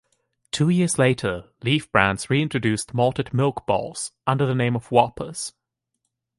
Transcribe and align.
Two 0.49 0.69
years 0.69 0.97
later, 0.97 1.51
Leaf 1.61 1.91
Brands 1.91 2.27
reintroduced 2.27 2.91
malted 2.95 3.35
milk 3.35 3.67
balls 3.67 4.11
under 4.25 4.47
the 4.47 4.55
name 4.55 4.75
of 4.75 4.87
Whoppers. 4.87 5.53